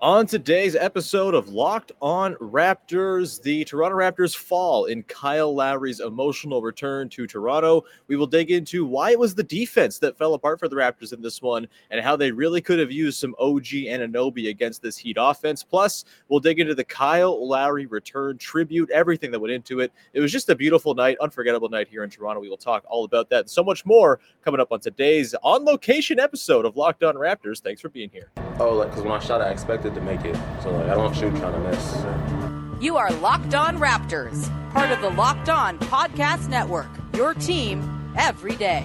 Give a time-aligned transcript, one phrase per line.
[0.00, 6.62] On today's episode of Locked On Raptors, the Toronto Raptors fall in Kyle Lowry's emotional
[6.62, 7.82] return to Toronto.
[8.06, 11.12] We will dig into why it was the defense that fell apart for the Raptors
[11.12, 14.96] in this one and how they really could have used some OG Anunoby against this
[14.96, 15.64] Heat offense.
[15.64, 19.90] Plus, we'll dig into the Kyle Lowry return tribute, everything that went into it.
[20.12, 22.40] It was just a beautiful night, unforgettable night here in Toronto.
[22.40, 25.64] We will talk all about that and so much more coming up on today's on
[25.64, 27.60] location episode of Locked On Raptors.
[27.60, 28.30] Thanks for being here.
[28.60, 30.36] Oh, because when I shot, I expected to make it.
[30.62, 32.82] So, like, I don't shoot trying to miss.
[32.82, 38.54] You are Locked On Raptors, part of the Locked On Podcast Network, your team every
[38.56, 38.84] day.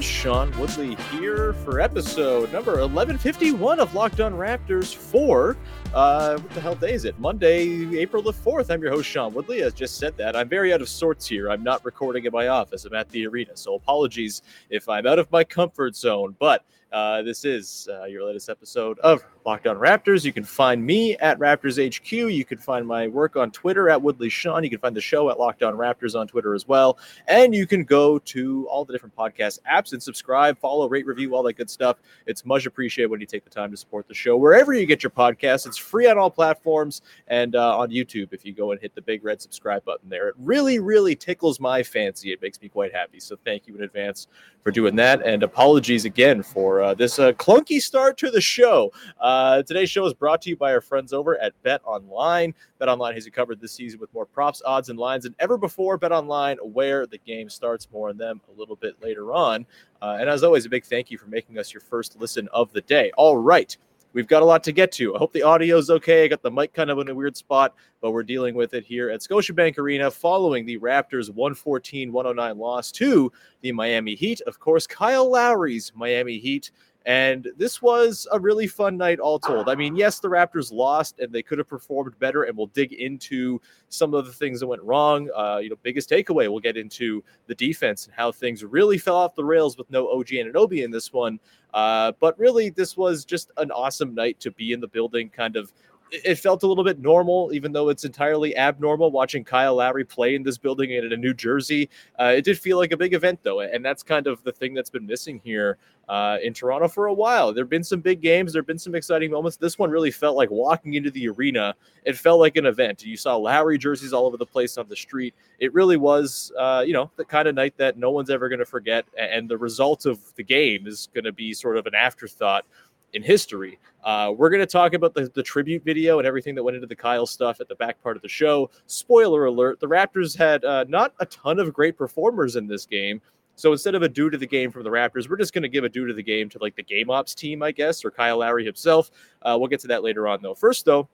[0.00, 0.04] On?
[0.04, 5.58] Sean Woodley here for episode number 1151 of Locked On Raptors 4.
[5.92, 7.18] Uh, what the hell day is it?
[7.18, 8.70] Monday, April the 4th.
[8.70, 9.62] I'm your host, Sean Woodley.
[9.62, 11.50] I just said that, I'm very out of sorts here.
[11.50, 13.56] I'm not recording in my office, I'm at the arena.
[13.56, 14.40] So apologies
[14.70, 16.34] if I'm out of my comfort zone.
[16.38, 20.24] But uh, this is uh, your latest episode of Locked On Raptors.
[20.24, 22.12] You can find me at Raptors HQ.
[22.12, 24.62] You can find my work on Twitter at Woodley Sean.
[24.62, 26.98] You can find the show at Locked On Raptors on Twitter as well.
[27.26, 31.34] And you can go to all the different podcast apps and subscribe, follow, rate, review,
[31.34, 31.96] all that good stuff.
[32.26, 35.02] It's much appreciated when you take the time to support the show wherever you get
[35.02, 35.66] your podcasts.
[35.66, 39.02] It's free on all platforms and uh, on YouTube if you go and hit the
[39.02, 40.28] big red subscribe button there.
[40.28, 42.32] It really, really tickles my fancy.
[42.32, 43.20] It makes me quite happy.
[43.20, 44.26] So thank you in advance
[44.62, 45.24] for doing that.
[45.24, 48.92] And apologies again for uh, this uh, clunky start to the show.
[49.20, 49.29] Uh,
[49.66, 52.54] today's show is brought to you by our friends over at Bet Online.
[52.78, 55.56] Bet Online has you covered this season with more props, odds, and lines than ever
[55.56, 55.98] before.
[55.98, 57.88] Bet Online, where the game starts.
[57.92, 59.66] More on them a little bit later on.
[60.00, 62.72] Uh, and as always, a big thank you for making us your first listen of
[62.72, 63.10] the day.
[63.16, 63.76] All right.
[64.12, 65.14] We've got a lot to get to.
[65.14, 66.24] I hope the audio is okay.
[66.24, 68.84] I got the mic kind of in a weird spot, but we're dealing with it
[68.84, 73.30] here at Scotiabank Arena following the Raptors 114 109 loss to
[73.60, 74.40] the Miami Heat.
[74.48, 76.72] Of course, Kyle Lowry's Miami Heat.
[77.06, 79.70] And this was a really fun night, all told.
[79.70, 82.92] I mean, yes, the Raptors lost and they could have performed better, and we'll dig
[82.92, 85.30] into some of the things that went wrong.
[85.34, 89.16] Uh, you know, biggest takeaway, we'll get into the defense and how things really fell
[89.16, 91.40] off the rails with no OG Anunoby in this one.
[91.72, 95.56] Uh, but really, this was just an awesome night to be in the building, kind
[95.56, 95.72] of
[96.12, 100.34] it felt a little bit normal, even though it's entirely abnormal watching Kyle Lowry play
[100.34, 101.88] in this building and in New Jersey.
[102.18, 104.74] Uh, it did feel like a big event, though, and that's kind of the thing
[104.74, 105.78] that's been missing here
[106.08, 107.52] uh, in Toronto for a while.
[107.52, 109.56] There have been some big games, there have been some exciting moments.
[109.56, 111.74] This one really felt like walking into the arena.
[112.04, 113.04] It felt like an event.
[113.04, 115.34] You saw Lowry jerseys all over the place on the street.
[115.60, 118.58] It really was, uh, you know, the kind of night that no one's ever going
[118.58, 119.04] to forget.
[119.16, 122.64] And the result of the game is going to be sort of an afterthought
[123.12, 123.78] in history.
[124.04, 126.86] Uh, we're going to talk about the, the tribute video and everything that went into
[126.86, 128.70] the Kyle stuff at the back part of the show.
[128.86, 133.20] Spoiler alert the Raptors had uh, not a ton of great performers in this game.
[133.56, 135.68] So instead of a dude of the game from the Raptors, we're just going to
[135.68, 138.10] give a dude of the game to like the game ops team, I guess, or
[138.10, 139.10] Kyle Lowry himself.
[139.42, 140.54] Uh, we'll get to that later on, though.
[140.54, 141.08] First, though,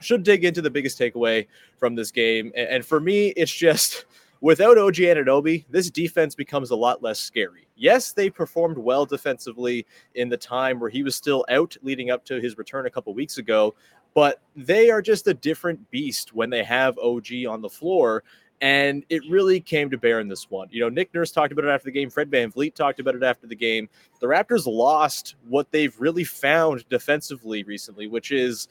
[0.00, 1.46] should dig into the biggest takeaway
[1.76, 2.52] from this game.
[2.56, 4.06] And, and for me, it's just
[4.44, 7.66] without OG Anunoby, this defense becomes a lot less scary.
[7.76, 9.86] Yes, they performed well defensively
[10.16, 13.14] in the time where he was still out leading up to his return a couple
[13.14, 13.74] weeks ago,
[14.12, 18.22] but they are just a different beast when they have OG on the floor.
[18.60, 20.68] And it really came to bear in this one.
[20.70, 22.10] You know, Nick Nurse talked about it after the game.
[22.10, 23.88] Fred VanVleet talked about it after the game.
[24.20, 28.68] The Raptors lost what they've really found defensively recently, which is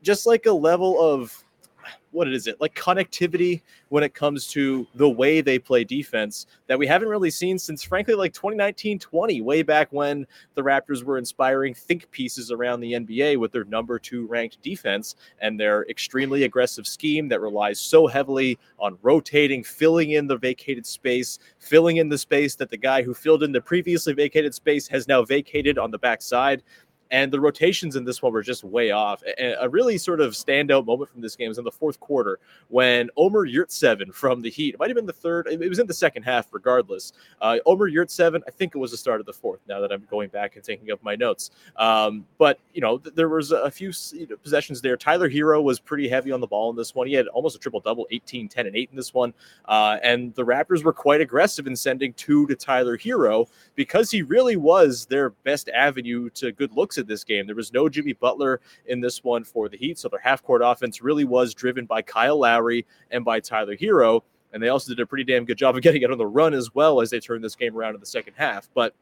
[0.00, 1.44] just like a level of
[2.10, 2.60] what is it?
[2.60, 7.30] Like connectivity when it comes to the way they play defense that we haven't really
[7.30, 12.50] seen since frankly like 2019 20 way back when the raptors were inspiring think pieces
[12.50, 17.40] around the nba with their number two ranked defense and their extremely aggressive scheme that
[17.40, 22.70] relies so heavily on rotating filling in the vacated space filling in the space that
[22.70, 26.62] the guy who filled in the previously vacated space has now vacated on the backside
[27.10, 29.22] and the rotations in this one were just way off.
[29.38, 32.38] A really sort of standout moment from this game was in the fourth quarter
[32.68, 35.86] when Omer Yurtseven from the Heat, it might have been the third, it was in
[35.86, 37.12] the second half regardless.
[37.40, 40.06] Uh, Omer Yurtseven, I think it was the start of the fourth now that I'm
[40.10, 41.50] going back and thinking of my notes.
[41.76, 44.96] Um, but, you know, th- there was a few you know, possessions there.
[44.96, 47.06] Tyler Herro was pretty heavy on the ball in this one.
[47.06, 49.32] He had almost a triple double, 18, 10, and 8 in this one.
[49.64, 54.22] Uh, and the Raptors were quite aggressive in sending two to Tyler Herro because he
[54.22, 57.46] really was their best avenue to good looks at this game.
[57.46, 60.62] There was no Jimmy Butler in this one for the Heat, so their half court
[60.64, 64.22] offense really was driven by Kyle Lowry and by Tyler Herro.
[64.52, 66.54] And they also did a pretty damn good job of getting it on the run
[66.54, 68.68] as well as they turned this game around in the second half.
[68.74, 68.94] But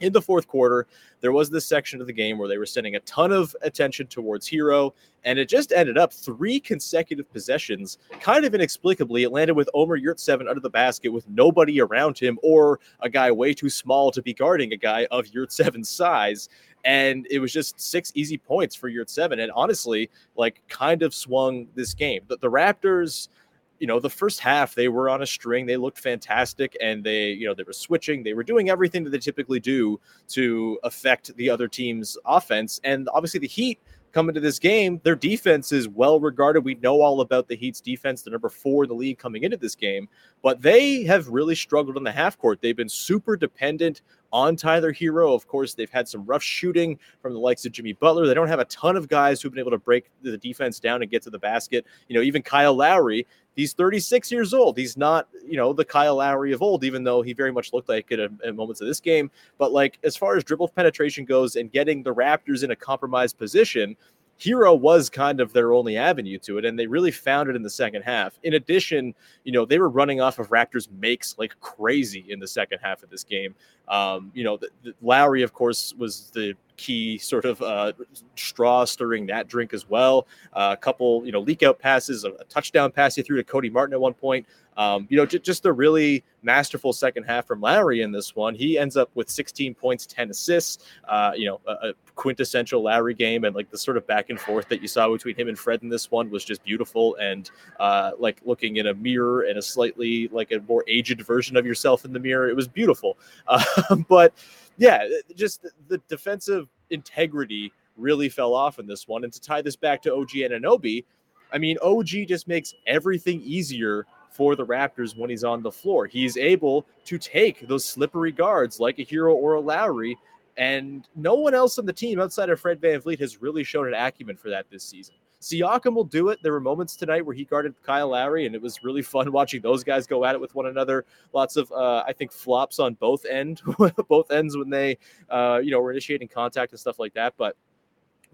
[0.00, 0.86] in the fourth quarter,
[1.20, 4.06] there was this section of the game where they were sending a ton of attention
[4.06, 4.92] towards Herro,
[5.24, 7.98] and it just ended up three consecutive possessions.
[8.20, 12.38] Kind of inexplicably, it landed with Omer Yurtseven under the basket with nobody around him
[12.42, 16.48] or a guy way too small to be guarding a guy of Yurtseven's size.
[16.86, 19.42] And it was just six easy points for Yurtseven.
[19.42, 22.22] And honestly, like kind of swung this game.
[22.28, 23.28] The, the Raptors–
[23.78, 25.66] you know, the first half they were on a string.
[25.66, 28.22] They looked fantastic, and they, you know, they were switching.
[28.22, 32.80] They were doing everything that they typically do to affect the other team's offense.
[32.84, 33.78] And obviously, the Heat
[34.16, 36.64] come into this game, their defense is well regarded.
[36.64, 39.58] We know all about the Heat's defense, the number four in the league coming into
[39.58, 40.08] this game,
[40.42, 42.62] but they have really struggled on the half court.
[42.62, 44.00] They've been super dependent
[44.32, 45.34] on Tyler Herro.
[45.34, 48.26] Of course, they've had some rough shooting from the likes of Jimmy Butler.
[48.26, 51.02] They don't have a ton of guys who've been able to break the defense down
[51.02, 51.84] and get to the basket.
[52.08, 54.76] You know, even Kyle Lowry, he's 36 years old.
[54.76, 57.88] He's not, you know, the Kyle Lowry of old, even though he very much looked
[57.88, 59.30] like it at, moments of this game.
[59.58, 63.38] But like as far as dribble penetration goes and getting the Raptors in a compromised
[63.38, 63.96] position,
[64.38, 67.62] Herro was kind of their only avenue to it, and they really found it in
[67.62, 68.38] the second half.
[68.42, 69.14] In addition,
[69.44, 73.02] you know, they were running off of Raptors makes like crazy in the second half
[73.02, 73.54] of this game.
[73.88, 77.92] Um, you know, the, the Lowry, of course, was the key sort of uh,
[78.36, 80.26] straw stirring that drink as well.
[80.52, 83.44] Uh, a couple, you know, leak out passes, a, a, touchdown pass he threw to
[83.44, 84.46] Cody Martin at one point.
[84.76, 88.54] Um, you know, j- just a really masterful second half from Lowry in this one.
[88.54, 90.84] He ends up with 16 points, 10 assists.
[91.08, 94.40] Uh, you know, a, a, quintessential Lowry game, and like the sort of back and
[94.40, 97.14] forth that you saw between him and Fred in this one was just beautiful.
[97.16, 101.56] And uh, like looking in a mirror and a slightly like a more aged version
[101.56, 103.18] of yourself in the mirror, it was beautiful.
[104.08, 104.32] but
[104.78, 109.24] yeah, uh, just the defensive integrity really fell off in this one.
[109.24, 111.04] And to tie this back to OG Anunoby,
[111.52, 116.06] I mean, OG just makes everything easier for the Raptors when he's on the floor.
[116.06, 120.18] He's able to take those slippery guards like a Herro or a Lowry,
[120.56, 123.94] and no one else on the team outside of Fred VanVleet has really shown an
[123.94, 125.14] acumen for that this season.
[125.46, 126.42] Siakam will do it.
[126.42, 129.62] There were moments tonight where he guarded Kyle Lowry, and it was really fun watching
[129.62, 131.04] those guys go at it with one another.
[131.32, 133.62] Lots of, uh, I think, flops on both end,
[134.08, 134.98] both ends when they,
[135.30, 137.34] uh, you know, were initiating contact and stuff like that.
[137.36, 137.56] But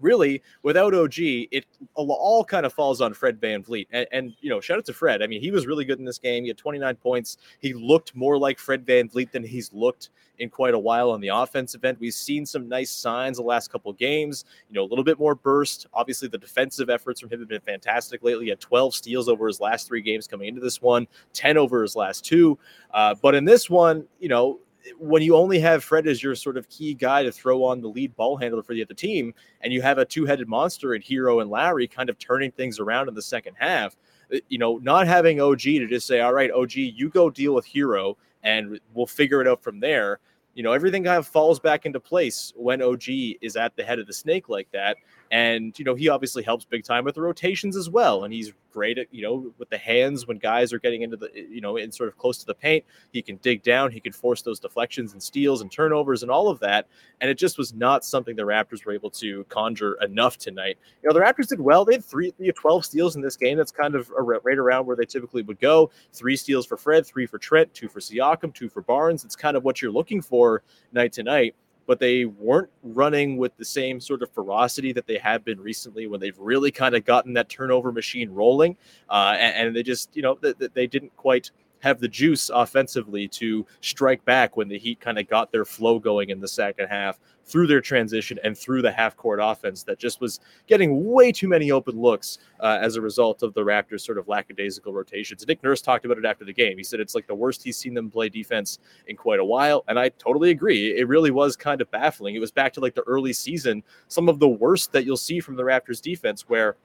[0.03, 3.87] really, without OG, it all kind of falls on Fred VanVleet.
[3.91, 5.23] And, and, you know, shout out to Fred.
[5.23, 6.43] I mean, he was really good in this game.
[6.43, 7.37] He had 29 points.
[7.59, 11.29] He looked more like Fred VanVleet than he's looked in quite a while on the
[11.29, 11.97] offensive end.
[11.99, 15.35] We've seen some nice signs the last couple games, you know, a little bit more
[15.35, 15.87] burst.
[15.93, 18.45] Obviously, the defensive efforts from him have been fantastic lately.
[18.45, 21.81] He had 12 steals over his last three games coming into this one, 10 over
[21.81, 22.57] his last two.
[22.93, 24.59] Uh, but in this one, you know,
[24.97, 27.87] when you only have Fred as your sort of key guy to throw on the
[27.87, 31.41] lead ball handler for the other team, and you have a two-headed monster in Herro
[31.41, 33.95] and Lowry kind of turning things around in the second half,
[34.33, 37.53] uh, you know, not having OG to just say, "All right, OG, you go deal
[37.53, 40.19] with Herro and we'll figure it out from there."
[40.53, 43.99] You know, everything kind of falls back into place when OG is at the head
[43.99, 44.97] of the snake like that.
[45.33, 48.23] And, you know, he obviously helps big time with the rotations as well.
[48.23, 51.27] And he's great at, you know, with the hands when guys are getting into the,
[51.33, 52.85] you know, in sort of close to the paint.
[53.13, 56.49] He can dig down, he can force those deflections and steals and turnovers and all
[56.49, 56.87] of that.
[57.19, 60.77] And it just was not something the Raptors were able to conjure enough tonight.
[61.01, 61.83] You know, the Raptors did well.
[61.83, 63.57] They had three, you know, 12 steals in this game.
[63.57, 65.89] That's kind of right around where they typically would go.
[66.13, 69.25] Three steals for Fred, three for Trent, two for Siakam, two for Barnes.
[69.25, 70.61] It's kind of what you're looking for
[70.91, 75.17] night to night but they weren't running with the same sort of ferocity that they
[75.17, 78.77] have been recently when they've really kind of gotten that turnover machine rolling.
[79.09, 81.51] Uh, and, and, they just, you know, they, they didn't quite
[81.83, 85.99] have the juice offensively to strike back when the Heat kind of got their flow
[85.99, 89.99] going in the second half through their transition and through the half court offense that
[89.99, 93.99] just was getting way too many open looks uh, as a result of the Raptors'
[93.99, 95.45] sort of lackadaisical rotations.
[95.45, 96.77] Nick Nurse talked about it after the game.
[96.77, 99.83] He said it's like the worst he's seen them play defense in quite a while.
[99.89, 100.97] And I totally agree.
[100.97, 102.35] It really was kind of baffling.
[102.35, 105.41] It was back to like the early season, some of the worst that you'll see
[105.41, 106.77] from the Raptors defense, where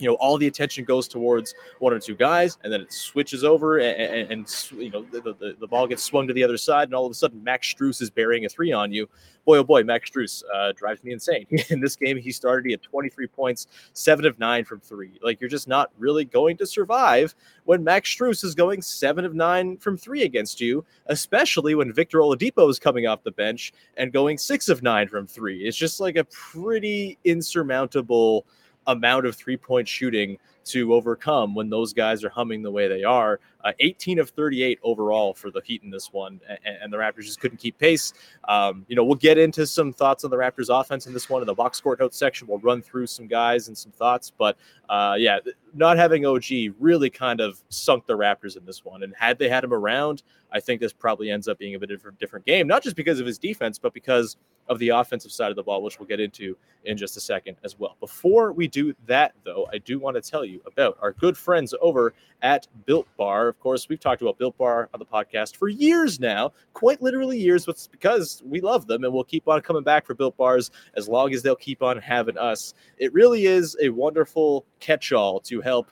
[0.00, 3.44] you know all the attention goes towards one or two guys and then it switches
[3.44, 6.56] over and, and, and you know the, the, the, ball gets swung to the other
[6.56, 9.08] side and all of a sudden max Strus is burying a three on you.
[9.44, 11.46] Boy oh boy max Strus uh, drives me insane.
[11.68, 15.12] In this game he started he had 23 points seven of nine from three.
[15.22, 19.34] Like you're just not really going to survive when max Strus is going seven of
[19.34, 24.12] nine from three against you especially when victor oladipo is coming off the bench and
[24.12, 25.66] going six of nine from three.
[25.66, 28.46] It's just like a pretty insurmountable
[28.86, 33.04] amount of three point shooting to overcome when those guys are humming the way they
[33.04, 33.40] are.
[33.62, 37.24] Uh, 18 of 38 overall for the Heat in this one, and, and the Raptors
[37.24, 38.14] just couldn't keep pace.
[38.48, 41.42] Um, you know, we'll get into some thoughts on the Raptors offense in this one
[41.42, 42.46] in the box score notes section.
[42.46, 44.56] We'll run through some guys and some thoughts, but
[44.88, 45.40] uh, yeah,
[45.74, 46.44] not having OG
[46.78, 49.02] really kind of sunk the Raptors in this one.
[49.02, 51.90] And had they had him around, I think this probably ends up being a bit
[51.90, 54.36] of a different game, not just because of his defense, but because
[54.68, 57.56] of the offensive side of the ball, which we'll get into in just a second
[57.64, 57.96] as well.
[58.00, 61.74] Before we do that, though, I do want to tell you about our good friends
[61.80, 63.48] over at Built Bar.
[63.48, 67.38] Of course, we've talked about Built Bar on the podcast for years now, quite literally
[67.38, 70.70] years, but because we love them and we'll keep on coming back for Built Bars
[70.94, 72.74] as long as they'll keep on having us.
[72.98, 75.90] It really is a wonderful catch all to help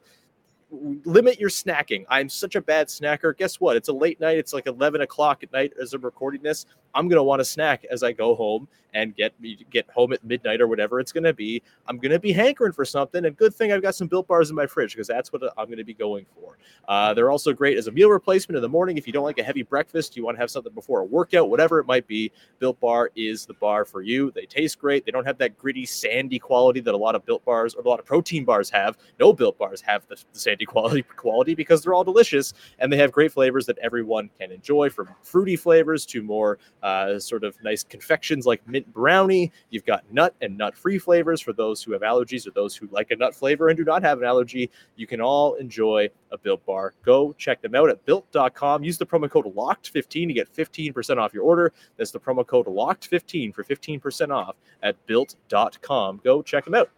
[0.71, 2.05] limit your snacking.
[2.09, 3.37] I'm such a bad snacker.
[3.37, 3.77] Guess what?
[3.77, 4.39] It's a late night.
[4.39, 6.67] It's like 11 o'clock at night as I'm recording this.
[6.95, 10.25] I'm gonna want a snack as I go home and get me get home at
[10.25, 11.63] midnight or whatever it's gonna be.
[11.87, 14.57] I'm gonna be hankering for something, and good thing I've got some built bars in
[14.57, 16.57] my fridge because that's what I'm gonna be going for.
[16.89, 19.39] Uh, they're also great as a meal replacement in the morning if you don't like
[19.39, 22.33] a heavy breakfast, you want to have something before a workout, whatever it might be.
[22.59, 24.31] Built Bar is the bar for you.
[24.31, 25.05] They taste great.
[25.05, 27.89] They don't have that gritty, sandy quality that a lot of built bars or a
[27.89, 28.97] lot of protein bars have.
[29.21, 32.97] No built bars have the, the sandy quality quality because they're all delicious and they
[32.97, 37.57] have great flavors that everyone can enjoy, from fruity flavors to more uh, sort of
[37.63, 39.53] nice confections like mint brownie.
[39.71, 42.89] You've got nut and nut free flavors for those who have allergies or those who
[42.91, 44.71] like a nut flavor and do not have an allergy.
[44.97, 46.95] You can all enjoy a Built Bar.
[47.05, 48.85] Go check them out at built.com.
[48.85, 51.73] Use the promo code LOCKED15 to get 15% off your order.
[51.97, 56.21] That's the promo code LOCKED15 for 15% off at built.com.
[56.23, 56.91] Go check them out.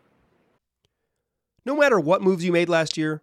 [1.67, 3.23] No matter what moves you made last year,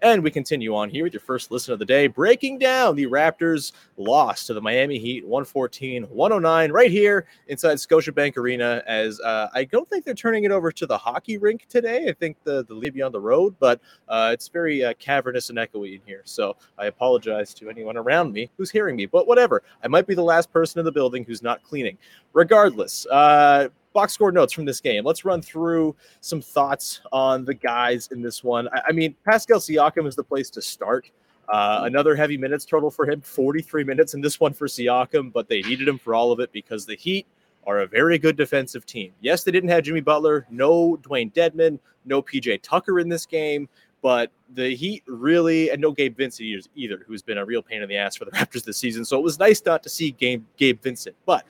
[0.00, 3.06] And we continue on here with your first listen of the day, breaking down the
[3.06, 8.80] Raptors' loss to the Miami Heat 114 109 right here inside Scotiabank Arena.
[8.86, 12.08] As uh, I don't think they're turning it over to the hockey rink today.
[12.08, 15.58] I think the, the lead on the road, but uh, it's very uh, cavernous and
[15.58, 16.22] echoey in here.
[16.24, 19.64] So I apologize to anyone around me who's hearing me, but whatever.
[19.82, 21.98] I might be the last person in the building who's not cleaning.
[22.34, 25.04] Regardless, uh, box score notes from this game.
[25.04, 28.68] Let's run through some thoughts on the guys in this one.
[28.68, 31.10] I, I mean, Pascal Siakam is the place to start.
[31.48, 35.48] Uh, another heavy minutes total for him, 43 minutes in this one for Siakam, but
[35.48, 37.26] they needed him for all of it because the Heat
[37.66, 39.12] are a very good defensive team.
[39.20, 43.68] Yes, they didn't have Jimmy Butler, no Dewayne Dedmon, no PJ Tucker in this game,
[44.02, 47.88] But the Heat really, and no Gabe Vincent either, who's been a real pain in
[47.88, 49.04] the ass for the Raptors this season.
[49.04, 51.16] So it was nice not to see Gabe Vincent.
[51.24, 51.46] But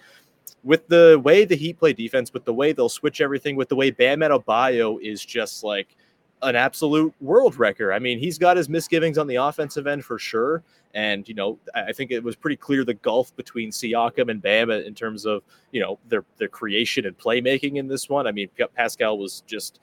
[0.65, 3.77] with the way the Heat play defense, with the way they'll switch everything, with the
[3.77, 5.97] way Bam Adebayo is just like
[6.43, 7.93] an absolute world wrecker.
[7.93, 10.63] I mean, he's got his misgivings on the offensive end for sure.
[10.95, 14.71] And, you know, I think it was pretty clear the gulf between Siakam and Bam
[14.71, 18.27] in terms of, you know, their their creation and playmaking in this one.
[18.27, 19.81] I mean, Pascal was just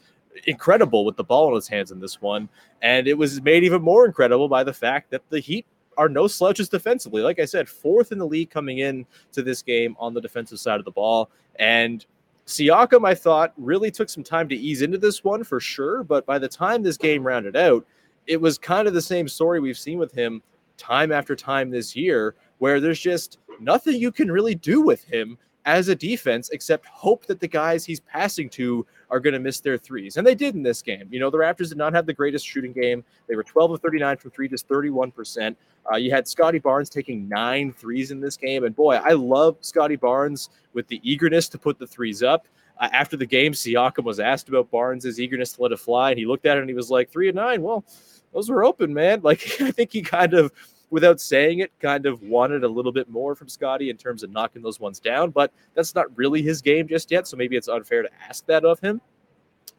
[0.47, 2.49] incredible with the ball in his hands in this one.
[2.81, 5.65] And it was made even more incredible by the fact that the Heat
[5.97, 7.21] are no slouches defensively.
[7.21, 10.59] Like I said, fourth in the league coming in to this game on the defensive
[10.59, 11.29] side of the ball.
[11.57, 12.05] And
[12.47, 16.03] Siakam, I thought, really took some time to ease into this one for sure.
[16.03, 17.85] But by the time this game rounded out,
[18.27, 20.41] it was kind of the same story we've seen with him
[20.77, 25.37] time after time this year, where there's just nothing you can really do with him
[25.65, 29.59] as a defense except hope that the guys he's passing to are going to miss
[29.59, 30.17] their threes.
[30.17, 31.07] And they did in this game.
[31.09, 33.03] You know, the Raptors did not have the greatest shooting game.
[33.27, 35.55] They were 12 of 39 from three, just 31%.
[35.91, 38.63] Uh, you had Scottie Barnes taking nine threes in this game.
[38.63, 42.47] And boy, I love Scottie Barnes with the eagerness to put the threes up.
[42.79, 46.11] Uh, after the game, Siakam was asked about Barnes' eagerness to let it fly.
[46.11, 47.61] And he looked at it and he was like, three and nine.
[47.61, 47.85] Well,
[48.33, 49.21] those were open, man.
[49.23, 50.51] Like, I think he kind of
[50.95, 54.31] without saying it, kind of wanted a little bit more from Scottie in terms of
[54.31, 55.29] knocking those ones down.
[55.29, 57.27] But that's not really his game just yet.
[57.27, 59.01] So maybe it's unfair to ask that of him.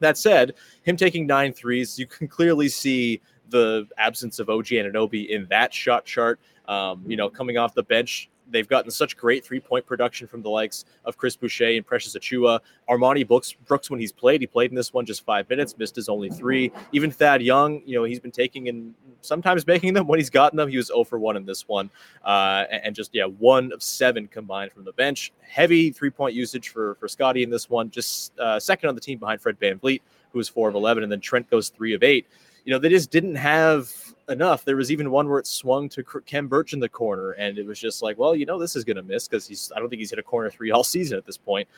[0.01, 5.31] That said, him taking nine threes, you can clearly see the absence of OG Anunoby
[5.31, 6.39] in that shot chart.
[6.69, 10.43] Um, you know, coming off the bench, they've gotten such great three point production from
[10.43, 12.61] the likes of Chris Boucher and Precious Achiuwa.
[12.89, 15.97] Armoni Brooks, Brooks, when he's played, he played in this one just five minutes, missed
[15.97, 16.73] his only three.
[16.93, 20.07] Even Thad Young, you know, he's been taking and sometimes making them.
[20.07, 21.91] When he's gotten them, he was 0 for 1 in this one.
[22.25, 25.33] Uh, and just, yeah, one of seven combined from the bench.
[25.41, 29.01] Heavy three point usage for, for Scottie in this one, just uh, second on the
[29.01, 30.01] team behind Fred Van VanVleet,
[30.33, 31.03] who was 4 of 11.
[31.03, 32.27] And then Trent goes 3 of 8
[32.67, 33.91] you know, they just didn't have
[34.29, 34.65] enough.
[34.65, 37.67] There was even one where it swung to Khem Birch in the corner, and it
[37.67, 39.89] was just like, well, you know, this is going to miss because he's, I don't
[39.89, 41.69] think he's hit a corner three all season at this point.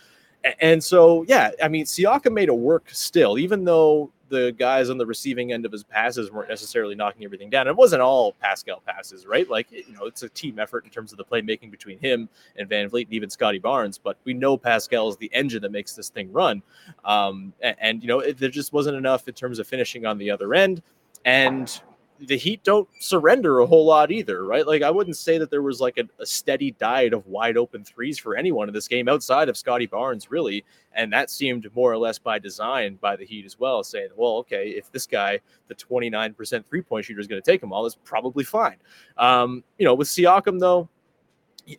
[0.61, 4.99] And so, yeah, I mean, Siakam made it work still, even though the guys on
[4.99, 7.67] the receiving end of his passes weren't necessarily knocking everything down.
[7.67, 9.49] It wasn't all Pascal passes, right?
[9.49, 12.69] Like, you know, it's a team effort in terms of the playmaking between him and
[12.69, 13.99] VanVleet and even Scottie Barnes.
[13.99, 16.63] But we know Pascal is the engine that makes this thing run.
[17.05, 20.19] Um, and, and, you know, it, there just wasn't enough in terms of finishing on
[20.19, 20.83] the other end.
[21.25, 21.81] And
[22.21, 24.67] the Heat don't surrender a whole lot either, right?
[24.67, 27.85] Like I wouldn't say that there was like a, a, steady diet of wide open
[27.85, 31.93] threes for anyone in this game outside of Scottie Barnes, really, and that seemed more
[31.93, 35.39] or less by design by the Heat as well, saying, well, okay, if this guy,
[35.69, 38.77] the 29% three point shooter, is going to take them all, it's probably fine.
[39.17, 40.89] Um, you know, with Siakam though,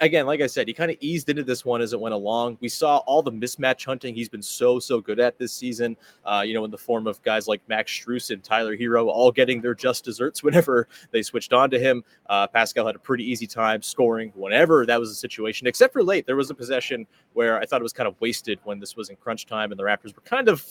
[0.02, 2.58] again, like I said, he kind of eased into this one as it went along.
[2.62, 5.98] We saw all the mismatch hunting he's been so so good at this season.
[6.26, 9.32] Uh, you know, in the form of guys like Max Strus and Tyler Herro, all
[9.32, 12.04] getting their just desserts whenever they switched on to him.
[12.28, 16.04] Uh, Pascal had a pretty easy time scoring whenever that was a situation, except for
[16.04, 16.26] late.
[16.26, 19.10] There was a possession where I thought it was kind of wasted when this was
[19.10, 20.66] in crunch time and the Raptors were kind of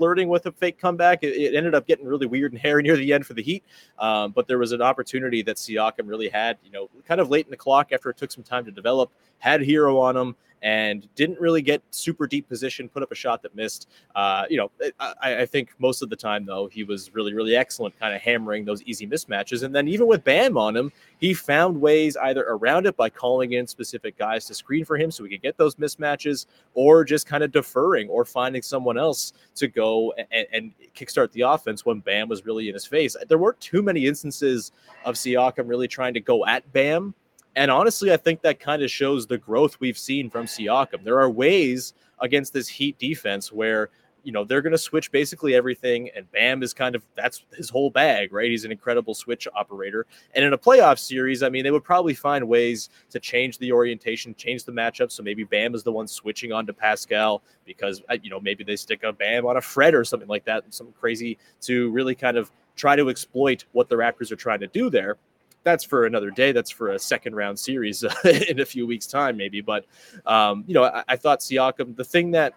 [0.00, 1.22] flirting with a fake comeback.
[1.22, 3.62] It, it, ended up getting really weird and hairy near the end for the Heat.
[3.98, 7.44] Um, but there was an opportunity that Siakam really had, you know, kind of late
[7.44, 11.08] in the clock after it took some time to develop, had Herro on him and
[11.14, 13.88] didn't really get super deep position, put up a shot that missed.
[14.14, 17.56] Uh, you know, I, I, think most of the time, though, he was really, really
[17.56, 19.62] excellent, kind of hammering those easy mismatches.
[19.62, 23.52] And then even with Bam on him, he found ways either around it by calling
[23.52, 27.26] in specific guys to screen for him so we could get those mismatches, or just
[27.26, 32.00] kind of deferring or finding someone else to go and, and kickstart the offense when
[32.00, 33.16] Bam was really in his face.
[33.28, 34.72] There weren't too many instances
[35.04, 37.14] of Siakam really trying to go at Bam
[37.56, 41.04] and honestly, I think that kind of shows the growth we've seen from Siakam.
[41.04, 43.90] There are ways against this Heat defense where
[44.22, 47.70] you know they're going to switch basically everything and bam is kind of that's his
[47.70, 48.50] whole bag right?
[48.50, 50.06] He's an incredible switch operator.
[50.34, 53.72] And in a playoff series i mean they would probably find ways to change the
[53.72, 55.10] orientation change the matchup.
[55.10, 58.64] So maybe bam is the one switching on to pascal because uh, you know maybe
[58.64, 62.14] they stick a bam on a fred or something like that something crazy to really
[62.14, 65.16] kind of try to exploit what the raptors are trying to do there
[65.62, 66.52] that's for another day.
[66.52, 69.60] That's for a second round series in a few weeks' time, maybe.
[69.60, 69.86] But
[70.26, 71.96] um, you know, I, I thought Siakam.
[71.96, 72.54] The thing that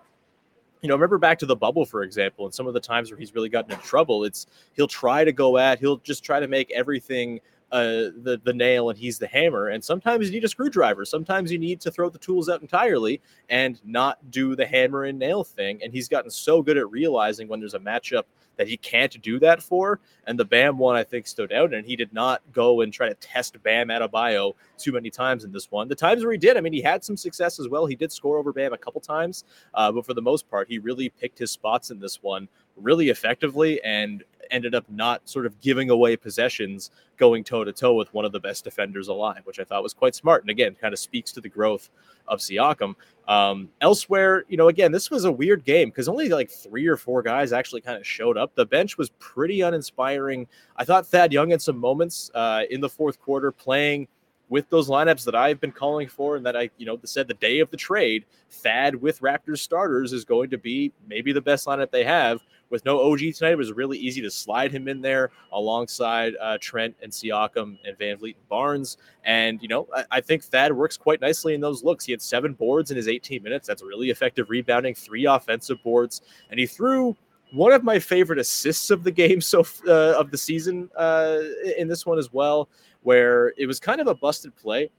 [0.82, 3.18] you know, remember back to the bubble, for example, and some of the times where
[3.18, 4.26] he's really gotten in trouble.
[4.26, 7.39] It's he'll try to go at, he'll just try to make everything
[7.73, 9.69] uh, the the nail and he's the hammer.
[9.69, 11.05] And sometimes you need a screwdriver.
[11.05, 15.17] Sometimes you need to throw the tools out entirely and not do the hammer and
[15.17, 15.81] nail thing.
[15.83, 18.23] And he's gotten so good at realizing when there's a matchup
[18.57, 19.99] that he can't do that for.
[20.27, 23.09] And the Bam one, I think, stood out, and he did not go and try
[23.09, 25.88] to test Bam Adebayo too many times in this one.
[25.88, 27.88] The times where he did, I mean, he had some success as well.
[27.88, 30.77] He did score over Bam a couple times, uh, but for the most part, he
[30.77, 33.83] really picked his spots in this one really effectively.
[33.83, 38.25] And ended up not sort of giving away possessions going toe to toe with one
[38.25, 40.43] of the best defenders alive, which I thought was quite smart.
[40.43, 41.89] And again, kind of speaks to the growth
[42.27, 42.95] of Siakam.
[43.27, 46.97] Um, elsewhere, you know, again, this was a weird game because only like three or
[46.97, 48.53] four guys actually kind of showed up.
[48.56, 50.47] The bench was pretty uninspiring.
[50.75, 54.08] I thought Thad Young had some moments uh, in the fourth quarter playing
[54.49, 57.34] with those lineups that I've been calling for and that I, you know, said the
[57.34, 61.65] day of the trade, Thad with Raptors starters is going to be maybe the best
[61.65, 62.41] lineup they have.
[62.73, 66.57] With no OG tonight, it was really easy to slide him in there alongside uh,
[66.59, 68.97] Trent and Siakam and VanVleet and Barnes.
[69.25, 72.03] And, you know, I, I think Thad works quite nicely in those looks.
[72.03, 73.67] He had seven boards in his 18 minutes.
[73.67, 76.23] That's really effective rebounding, three offensive boards.
[76.49, 77.15] And he threw
[77.51, 81.41] one of my favorite assists of the game so uh, of the season uh,
[81.77, 82.69] in this one as well,
[83.03, 84.89] where it was kind of a busted play.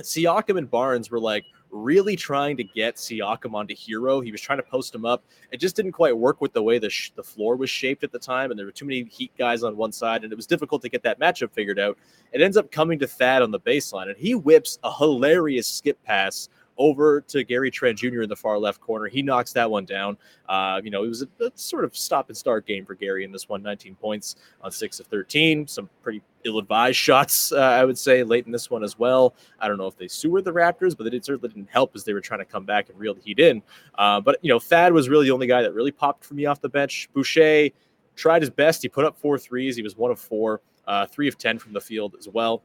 [0.00, 4.24] Siakam and Barnes were like really trying to get Siakam onto Herro.
[4.24, 5.24] He was trying to post him up.
[5.50, 8.12] It just didn't quite work with the way the sh- the floor was shaped at
[8.12, 10.46] the time, and there were too many Heat guys on one side, and it was
[10.46, 11.98] difficult to get that matchup figured out.
[12.32, 16.02] It ends up coming to Thad on the baseline, and he whips a hilarious skip
[16.04, 16.48] pass
[16.80, 18.22] over to Gary Trent Jr.
[18.22, 19.06] in the far left corner.
[19.06, 20.16] He knocks that one down.
[20.48, 23.22] Uh, you know, it was a, a, sort of stop and start game for Gary
[23.22, 25.66] in this one 19 points on six of 13.
[25.66, 29.34] Some pretty ill advised shots, uh, I would say, late in this one as well.
[29.60, 32.14] I don't know if they sewered the Raptors, but it certainly didn't help as they
[32.14, 33.62] were trying to come back and reel the heat in.
[33.96, 36.46] Uh, but, you know, Thad was really the only guy that really popped for me
[36.46, 37.10] off the bench.
[37.12, 37.68] Boucher
[38.16, 38.80] tried his best.
[38.80, 39.76] He put up four threes.
[39.76, 42.62] He was one of four, uh, three of 10 from the field as well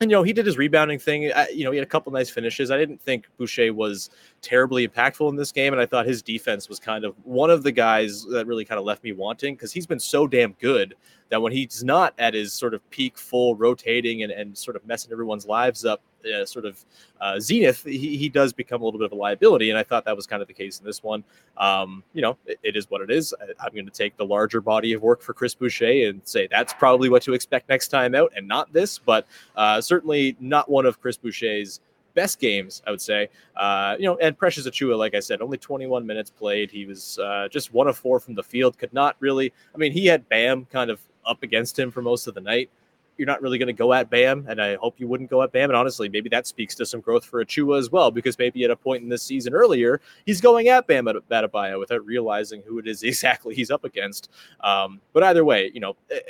[0.00, 1.32] and you know he did his rebounding thing.
[1.34, 2.70] I, you know he had a couple nice finishes.
[2.70, 4.10] I didn't think Boucher was
[4.42, 7.62] terribly impactful in this game, and I thought his defense was kind of one of
[7.62, 10.94] the guys that really kind of left me wanting because he's been so damn good
[11.28, 14.86] that when he's not at his sort of peak, full rotating and, and sort of
[14.86, 16.84] messing everyone's lives up, uh, sort of
[17.20, 20.04] uh, zenith, he, he does become a little bit of a liability, and I thought
[20.04, 21.24] that was kind of the case in this one.
[21.56, 23.34] Um, you know, it, it is what it is.
[23.40, 26.48] I, am going to take the larger body of work for Chris Boucher and say
[26.50, 30.70] that's probably what to expect next time out, and not this, but uh, certainly not
[30.70, 31.80] one of Chris Boucher's
[32.16, 33.28] best games, I would say.
[33.54, 36.72] Uh, you know, and Precious Achiuwa, like I said, only 21 minutes played.
[36.72, 38.76] He was uh, just one of four from the field.
[38.78, 39.52] Could not really.
[39.74, 42.70] I mean, he had Bam kind of up against him for most of the night
[43.18, 45.52] you're not really going to go at Bam, and I hope you wouldn't go at
[45.52, 45.70] Bam.
[45.70, 48.70] And honestly, maybe that speaks to some growth for Achiuwa as well, because maybe at
[48.70, 52.78] a point in this season earlier, he's going at Bam at Adebayo without realizing who
[52.78, 54.30] it is exactly he's up against.
[54.60, 56.24] Um, but either way, you know, it,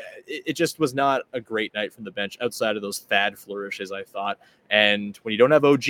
[0.46, 3.92] it, just was not a great night from the bench outside of those Thad flourishes,
[3.92, 4.38] I thought.
[4.70, 5.84] And when you don't have OG,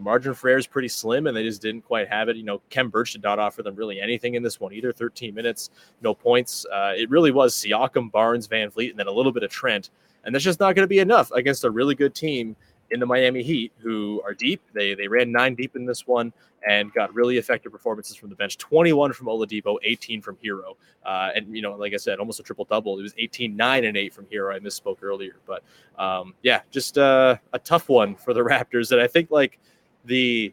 [0.00, 2.36] margin for error is pretty slim, and they just didn't quite have it.
[2.36, 4.92] You know, Khem Birch did not offer them really anything in this one either.
[4.92, 6.64] 13 minutes, no points.
[6.72, 9.90] Uh, it really was Siakam, Barnes, VanVleet, and then a little bit of Trent.
[10.24, 12.56] And that's just not going to be enough against a really good team
[12.90, 14.60] in the Miami Heat who are deep.
[14.74, 16.32] They they ran nine deep in this one
[16.68, 18.58] and got really effective performances from the bench.
[18.58, 22.42] 21 from Oladipo, 18 from Herro, Uh, and, you know, like I said, almost a
[22.42, 22.98] triple double.
[22.98, 24.54] It was 18, 9, and 8 from Herro.
[24.54, 25.36] I misspoke earlier.
[25.46, 25.62] But
[25.98, 29.58] um, yeah, just uh, a tough one for the Raptors that I think like
[30.04, 30.52] the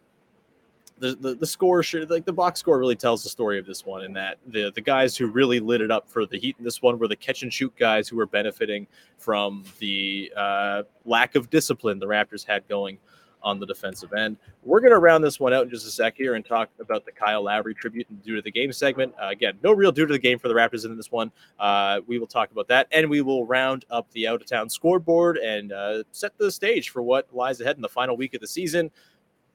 [0.99, 3.85] the, the, the score should like the box score really tells the story of this
[3.85, 6.63] one in that the the guys who really lit it up for the Heat in
[6.63, 11.35] this one were the catch and shoot guys who were benefiting from the uh, lack
[11.35, 12.97] of discipline the Raptors had going
[13.43, 14.35] on the defensive end.
[14.63, 17.05] We're going to round this one out in just a sec here and talk about
[17.05, 19.13] the Kyle Lowry tribute and dude of the game segment.
[19.21, 21.31] Uh, again, no real dude of the game for the Raptors in this one.
[21.59, 24.69] Uh, we will talk about that and we will round up the out of town
[24.69, 28.41] scoreboard and uh, set the stage for what lies ahead in the final week of
[28.41, 28.91] the season.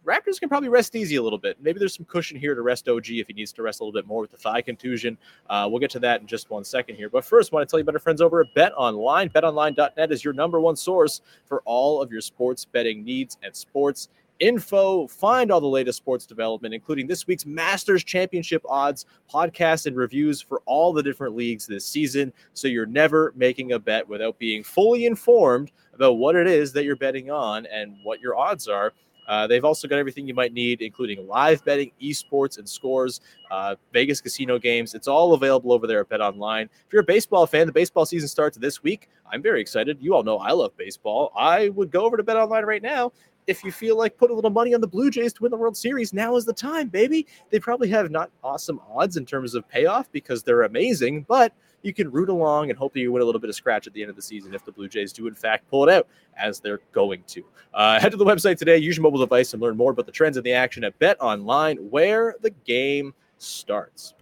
[0.05, 1.57] Raptors can probably rest easy a little bit.
[1.61, 3.93] Maybe there's some cushion here to rest OG if he needs to rest a little
[3.93, 5.17] bit more with the thigh contusion.
[5.49, 7.09] Uh, we'll get to that in just one second here.
[7.09, 9.29] But first, I want to tell you about our friends over at Bet Online.
[9.29, 14.09] BetOnline.net is your number one source for all of your sports betting needs and sports
[14.41, 15.07] info.
[15.07, 20.41] Find all the latest sports development, including this week's Masters Championship odds, podcasts, and reviews
[20.41, 22.33] for all the different leagues this season.
[22.55, 26.85] So you're never making a bet without being fully informed about what it is that
[26.85, 28.93] you're betting on and what your odds are.
[29.33, 33.75] Uh, they've also got everything you might need, including live betting, esports, and scores, uh,
[33.91, 34.95] Vegas casino games.
[34.95, 36.69] It's all available over there at Bet Online.
[36.87, 39.09] If you're a baseball fan, the baseball season starts this week.
[39.33, 39.97] I'm very excited.
[40.03, 41.33] You all know I love baseball.
[41.35, 43.11] I would go over to Bet Online right now.
[43.47, 45.57] If you feel like put a little money on the Blue Jays to win the
[45.57, 47.27] World Series, now is the time, baby.
[47.49, 51.93] They probably have not awesome odds in terms of payoff because they're amazing, but– you
[51.93, 54.03] can root along and hope that you win a little bit of scratch at the
[54.03, 56.61] end of the season if the Blue Jays do, in fact, pull it out as
[56.61, 57.45] they're going to.
[57.75, 60.13] Uh, head to the website today, use your mobile device, and learn more about the
[60.13, 64.15] trends in the action at Bet Online, where the game starts.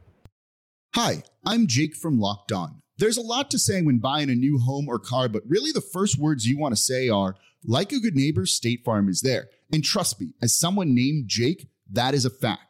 [0.94, 2.82] Hi, I'm Jake from Locked On.
[2.98, 5.80] There's a lot to say when buying a new home or car, but really the
[5.80, 9.48] first words you want to say are, like a good neighbor, State Farm is there.
[9.72, 12.69] And trust me, as someone named Jake, that is a fact.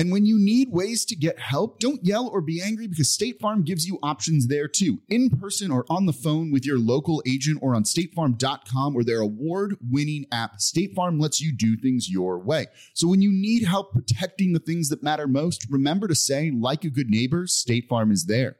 [0.00, 3.38] And when you need ways to get help, don't yell or be angry because State
[3.38, 7.22] Farm gives you options there too, in person or on the phone with your local
[7.26, 10.58] agent or on statefarm.com or their award winning app.
[10.58, 12.68] State Farm lets you do things your way.
[12.94, 16.84] So when you need help protecting the things that matter most, remember to say, like
[16.84, 18.56] a good neighbor, State Farm is there.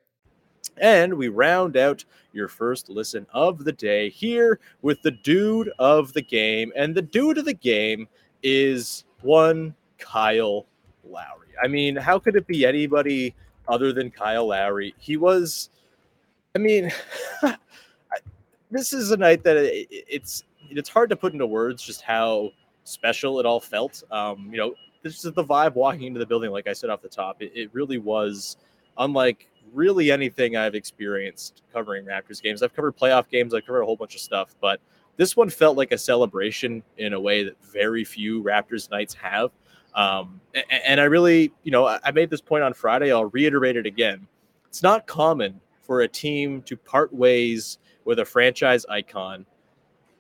[0.77, 6.13] And we round out your first listen of the day here with the dude of
[6.13, 6.71] the game.
[6.77, 8.09] And the dude of the game
[8.43, 10.67] is one Kyle
[11.05, 11.49] Lowry.
[11.63, 13.35] I mean, how could it be anybody
[13.69, 14.95] other than Kyle Lowry?
[14.99, 15.71] He was,
[16.55, 16.93] I mean,
[18.71, 22.51] this is a night that it, it's it's hard to put into words just how
[22.85, 24.03] special it all felt.
[24.11, 26.51] Um, you know, this is the vibe walking into the building.
[26.51, 28.57] Like I said off the top, it, it really was
[28.99, 32.63] unlike really anything I've experienced covering Raptors games.
[32.63, 34.81] I've covered playoff games, I've covered a whole bunch of stuff, but
[35.17, 39.51] this one felt like a celebration in a way that very few Raptors nights have.
[39.95, 43.13] Um, and, and I really, you know, I made this point on Friday.
[43.13, 44.27] I'll reiterate it again.
[44.67, 49.45] It's not common for a team to part ways with a franchise icon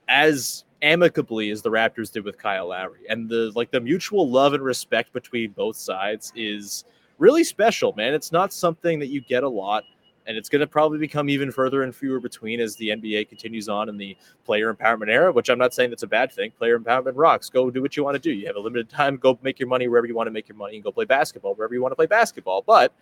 [0.08, 3.00] as amicably as the Raptors did with Kyle Lowry.
[3.08, 6.84] And the like the mutual love and respect between both sides is
[7.18, 8.14] really special, man.
[8.14, 9.84] It's not something that you get a lot
[10.26, 13.68] and it's going to probably become even further and fewer between as the NBA continues
[13.68, 16.50] on in the player empowerment era, which I'm not saying that's a bad thing.
[16.52, 17.48] Player empowerment rocks.
[17.48, 18.30] Go do what you want to do.
[18.30, 19.16] You have a limited time.
[19.16, 21.54] Go make your money wherever you want to make your money and go play basketball
[21.54, 22.62] wherever you want to play basketball.
[22.62, 22.92] But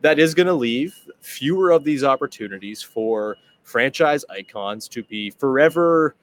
[0.00, 6.14] that is going to leave fewer of these opportunities for franchise icons to be forever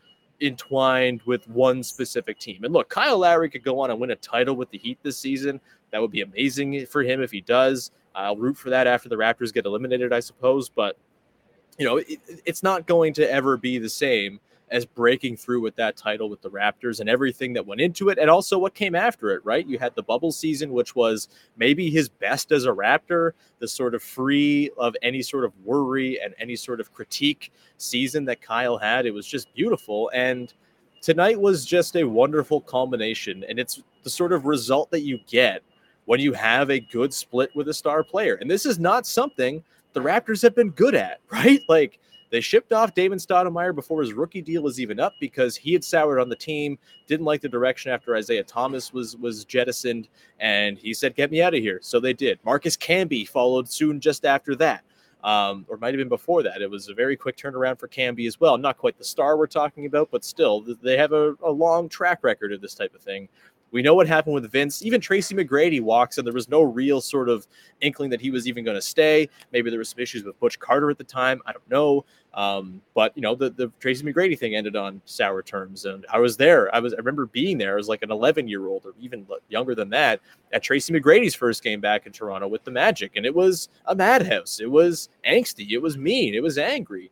[0.41, 2.63] entwined with one specific team.
[2.63, 5.17] And look, Kyle Lowry could go on and win a title with the Heat this
[5.17, 5.59] season.
[5.91, 7.91] That would be amazing for him if he does.
[8.15, 10.69] I'll root for that after the Raptors get eliminated, I suppose.
[10.69, 10.97] But
[11.77, 14.39] you know, it, it's not going to ever be the same
[14.71, 18.17] as breaking through with that title with the Raptors and everything that went into it,
[18.17, 19.45] and also what came after it.
[19.45, 23.67] Right, you had the bubble season, which was maybe his best as a Raptor, the
[23.67, 28.41] sort of free of any sort of worry and any sort of critique season that
[28.41, 29.05] Kyle had.
[29.05, 30.53] It was just beautiful and.
[31.01, 35.61] Tonight was just a wonderful culmination, and it's the sort of result that you get
[36.05, 38.35] when you have a good split with a star player.
[38.35, 39.63] And this is not something
[39.93, 41.61] the Raptors have been good at, right?
[41.67, 45.73] Like they shipped off Damon Stoudemire before his rookie deal was even up because he
[45.73, 50.09] had soured on the team, didn't like the direction after Isaiah Thomas was was jettisoned,
[50.39, 52.39] and he said, "Get me out of here." So they did.
[52.43, 54.83] Marcus Camby followed soon just after that.
[55.23, 56.61] Um, or might have been before that.
[56.61, 58.59] It was a very quick turnaround for Camby as well.
[58.59, 62.19] Not quite the star we're talking about, but still, they have a, a long track
[62.21, 63.27] record of this type of thing.
[63.71, 64.83] We know what happened with Vince.
[64.83, 67.45] Even Tracy McGrady walks, and there was no real sort of
[67.81, 69.27] inkling that he was even going to stay.
[69.51, 71.41] Maybe there was some issues with Butch Carter at the time.
[71.45, 72.05] I don't know.
[72.33, 76.19] Um, but you know, the, the Tracy McGrady thing ended on sour terms, and I
[76.19, 76.73] was there.
[76.75, 77.73] I was I remember being there.
[77.73, 80.19] I was like an 11 year old, or even younger than that,
[80.53, 83.95] at Tracy McGrady's first game back in Toronto with the Magic, and it was a
[83.95, 84.59] madhouse.
[84.59, 85.71] It was angsty.
[85.71, 86.33] It was mean.
[86.33, 87.11] It was angry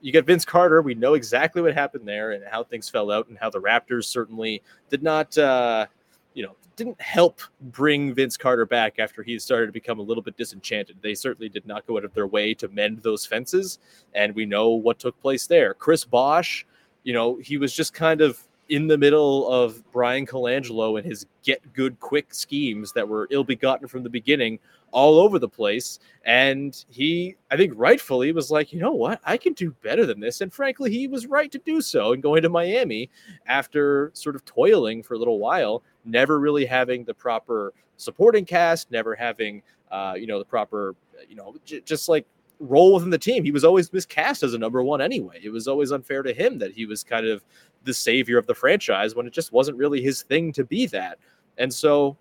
[0.00, 0.82] you get Vince Carter.
[0.82, 4.04] We know exactly what happened there and how things fell out, and how the Raptors
[4.04, 5.86] certainly did not, uh,
[6.34, 10.22] you know, didn't help bring Vince Carter back after he started to become a little
[10.22, 10.96] bit disenchanted.
[11.00, 13.78] They certainly did not go out of their way to mend those fences,
[14.14, 15.72] and we know what took place there.
[15.74, 16.66] Chris Bosh,
[17.02, 21.26] you know, he was just kind of in the middle of Bryan Colangelo and his
[21.42, 24.58] get good quick schemes that were ill begotten from the beginning
[24.90, 25.98] all over the place.
[26.24, 30.20] And he, I think rightfully was like, you know what, I can do better than
[30.20, 30.40] this.
[30.40, 33.10] And frankly, he was right to do so and going to Miami
[33.46, 38.90] after sort of toiling for a little while, never really having the proper supporting cast,
[38.90, 40.94] never having, uh, you know, the proper,
[41.28, 42.26] you know, j- just like
[42.58, 43.44] role within the team.
[43.44, 45.40] He was always miscast as a number one anyway.
[45.42, 47.44] It was always unfair to him that he was kind of
[47.84, 51.18] the savior of the franchise when it just wasn't really his thing to be that.
[51.58, 52.16] And so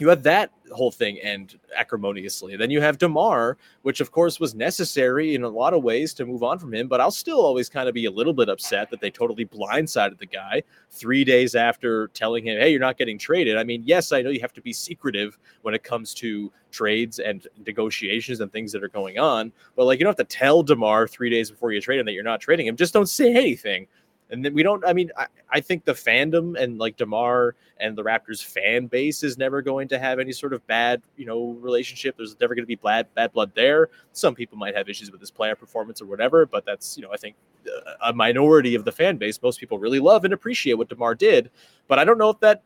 [0.00, 2.56] you had that whole thing end acrimoniously.
[2.56, 6.26] Then you have DeMar, which of course was necessary in a lot of ways to
[6.26, 8.90] move on from him, but I'll still always kind of be a little bit upset
[8.90, 13.18] that they totally blindsided the guy three days after telling him, hey, you're not getting
[13.18, 13.56] traded.
[13.56, 17.18] I mean, yes, I know you have to be secretive when it comes to trades
[17.18, 20.62] and negotiations and things that are going on, but like you don't have to tell
[20.62, 22.76] DeMar three days before you trade him that you're not trading him.
[22.76, 23.86] Just don't say anything
[24.30, 27.96] And then we don't, I mean, I, I think the fandom and like DeMar and
[27.96, 31.56] the Raptors fan base is never going to have any sort of bad, you know,
[31.60, 32.16] relationship.
[32.16, 33.88] There's never going to be bad, bad blood there.
[34.12, 37.12] Some people might have issues with his player performance or whatever, but that's, you know,
[37.12, 37.34] I think
[37.66, 39.40] uh, a minority of the fan base.
[39.42, 41.50] Most people really love and appreciate what DeMar did.
[41.88, 42.62] But I don't know if that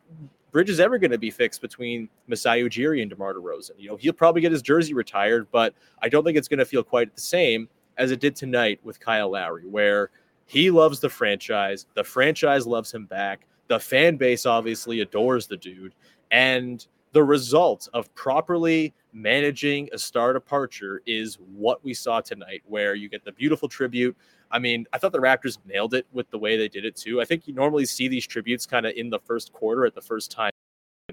[0.51, 3.71] bridge is ever going to be fixed between Masai Ujiri and DeMar DeRozan.
[3.77, 6.65] You know, he'll probably get his jersey retired, but I don't think it's going to
[6.65, 10.11] feel quite the same as it did tonight with Kyle Lowry, where
[10.45, 11.85] he loves the franchise.
[11.95, 13.47] The franchise loves him back.
[13.67, 15.93] The fan base obviously adores the dude.
[16.31, 22.93] And the result of properly managing a star departure is what we saw tonight, where
[22.93, 24.15] you get the beautiful tribute.
[24.51, 27.21] I mean, I thought the Raptors nailed it with the way they did it too.
[27.21, 30.01] I think you normally see these tributes kind of in the first quarter at the
[30.01, 30.51] first time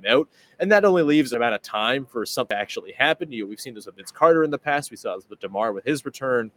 [0.07, 3.31] out, and that only leaves about a time for something to actually happen.
[3.31, 4.91] to You we've seen this with Vince Carter in the past.
[4.91, 6.51] We saw this with Demar with his return.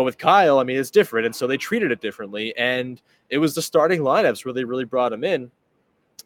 [0.00, 1.26] But with Kyle, I mean, it's different.
[1.26, 2.56] And so they treated it differently.
[2.56, 5.50] And it was the starting lineups where they really brought him in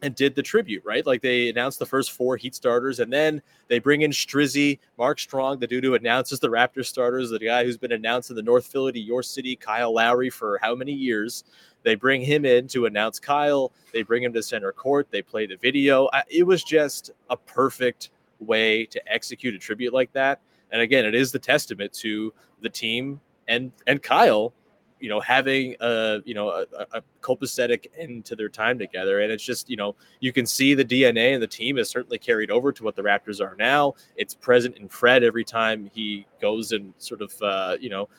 [0.01, 1.05] and did the tribute, right?
[1.05, 5.19] Like they announced the first four Heat starters, and then they bring in Strizzy, Mark
[5.19, 8.65] Strong, the dude who announces the Raptors starters, the guy who's been announcing the North
[8.65, 11.43] Philly to your city, Kyle Lowry, for how many years.
[11.83, 13.73] They bring him in to announce Kyle.
[13.91, 15.09] They bring him to center court.
[15.11, 16.07] They play the video.
[16.29, 20.39] It was just a perfect way to execute a tribute like that.
[20.71, 24.53] And again, it is the testament to the team and and Kyle,
[24.99, 29.31] you know, having a you know a, a copacetic end to their time together, and
[29.31, 32.51] it's just you know you can see the DNA and the team is certainly carried
[32.51, 33.93] over to what the Raptors are now.
[34.15, 38.09] It's present in Fred every time he goes and sort of uh, you know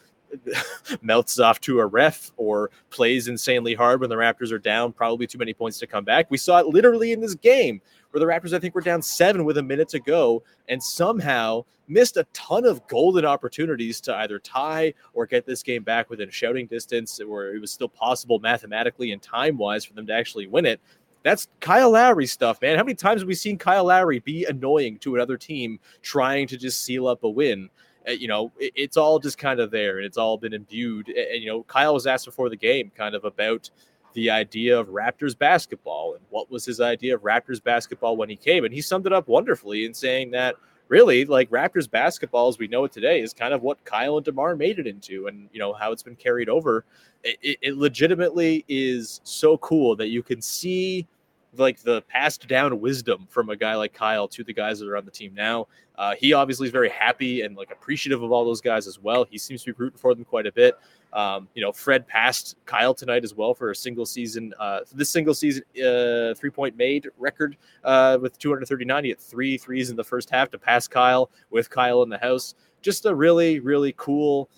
[1.03, 5.27] melts off to a ref or plays insanely hard when the Raptors are down, probably
[5.27, 6.31] too many points to come back.
[6.31, 9.45] We saw it literally in this game where the Raptors, I think, were down seven
[9.45, 14.39] with a minute to go and somehow missed a ton of golden opportunities to either
[14.39, 19.13] tie or get this game back within shouting distance where it was still possible mathematically
[19.13, 20.81] and time wise for them to actually win it.
[21.23, 22.77] That's Kyle Lowry stuff, man.
[22.77, 26.57] How many times have we seen Kyle Lowry be annoying to another team trying to
[26.57, 27.69] just seal up a win?
[28.07, 31.09] Uh, you know, it, it's all just kind of there and it's all been imbued.
[31.09, 33.71] And, you know, Kyle was asked before the game kind of about
[34.15, 38.37] the idea of Raptors basketball and what was his idea of Raptors basketball when he
[38.37, 38.65] came.
[38.65, 40.57] And he summed it up wonderfully in saying that
[40.89, 44.25] really like Raptors basketball as we know it today is kind of what Kyle and
[44.25, 46.85] DeMar made it into and, you know, how it's been carried over.
[47.25, 51.07] It, it legitimately is so cool that you can see
[51.59, 54.97] like the passed down wisdom from a guy like Kyle to the guys that are
[54.97, 55.67] on the team now.
[55.97, 59.25] Uh, he obviously is very happy and like appreciative of all those guys as well.
[59.25, 60.79] He seems to be rooting for them quite a bit.
[61.13, 65.09] Um, you know, Fred passed Kyle tonight as well for a single season, uh, this
[65.09, 69.05] single season uh, three point made record uh, with 239.
[69.05, 72.19] He had three threes in the first half to pass Kyle with Kyle in the
[72.19, 72.55] house.
[72.83, 74.51] Just a really, really cool,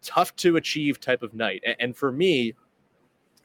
[0.00, 1.62] tough to achieve type of night.
[1.66, 2.54] And, and for me,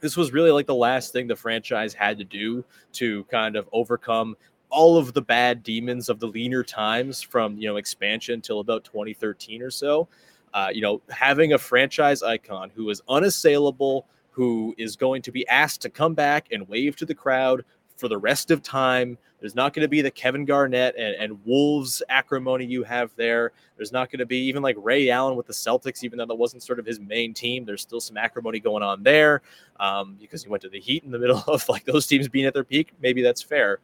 [0.00, 3.68] this was really like the last thing the franchise had to do to kind of
[3.72, 4.36] overcome
[4.68, 8.84] all of the bad demons of the leaner times from you know expansion till about
[8.84, 10.08] 2013 or so
[10.54, 14.06] uh, you know having a franchise icon who is unassailable
[14.36, 17.64] who is going to be asked to come back and wave to the crowd
[17.96, 19.16] for the rest of time.
[19.46, 23.52] There's not going to be the Kevin Garnett and, and Wolves acrimony you have there.
[23.76, 26.34] There's not going to be even like Ray Allen with the Celtics, even though that
[26.34, 27.64] wasn't sort of his main team.
[27.64, 29.42] There's still some acrimony going on there
[29.78, 32.44] um, because he went to the Heat in the middle of like those teams being
[32.44, 32.92] at their peak.
[33.00, 33.78] Maybe that's fair.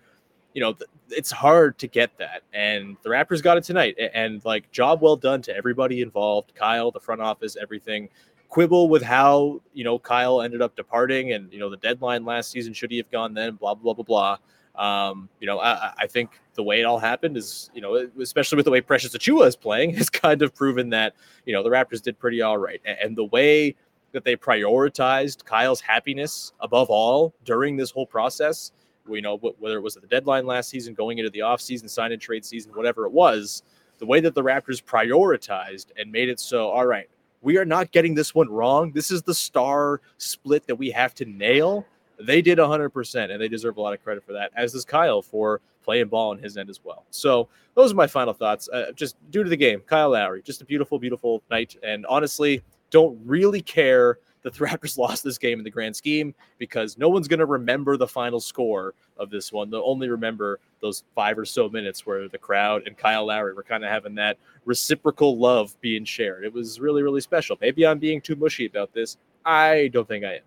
[0.53, 2.42] You know, th- it's hard to get that.
[2.53, 3.94] And the Raptors got it tonight.
[4.01, 8.09] And, and like, job well done to everybody involved Kyle, the front office, everything
[8.48, 12.51] quibble with how you know Kyle ended up departing, and you know the deadline last
[12.51, 13.55] season should he have gone then?
[13.55, 14.38] Blah blah blah blah.
[14.74, 18.56] Um, you know, I, I, think the way it all happened is, you know, especially
[18.56, 21.68] with the way Precious Achiuwa is playing, has kind of proven that you know the
[21.68, 23.76] Raptors did pretty all right, and, and the way
[24.12, 28.72] that they prioritized Kyle's happiness above all during this whole process.
[29.08, 32.12] You know, whether it was at the deadline last season, going into the offseason, sign
[32.12, 33.64] and trade season, whatever it was,
[33.98, 37.08] the way that the Raptors prioritized and made it so, all right,
[37.40, 38.92] we are not getting this one wrong.
[38.92, 41.85] This is the star split that we have to nail.
[42.26, 45.22] They did 100%, and they deserve a lot of credit for that, as does Kyle
[45.22, 47.04] for playing ball on his end as well.
[47.11, 48.68] So, those are my final thoughts.
[48.68, 51.76] Uh, just dude of the game, Kyle Lowry, just a beautiful, beautiful night.
[51.82, 56.35] And honestly, don't really care that the Raptors lost this game in the grand scheme
[56.58, 59.70] because no one's going to remember the final score of this one.
[59.70, 63.62] They'll only remember those five or so minutes where the crowd and Kyle Lowry were
[63.62, 66.44] kind of having that reciprocal love being shared.
[66.44, 67.56] It was really, really special.
[67.61, 69.16] Maybe I'm being too mushy about this.
[69.44, 70.42] I don't think I am.